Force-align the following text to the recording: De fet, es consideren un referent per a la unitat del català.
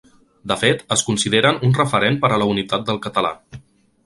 De 0.51 0.55
fet, 0.61 0.79
es 0.95 1.03
consideren 1.09 1.61
un 1.69 1.75
referent 1.81 2.19
per 2.25 2.33
a 2.33 2.41
la 2.45 2.49
unitat 2.55 2.89
del 2.89 3.01
català. 3.07 3.37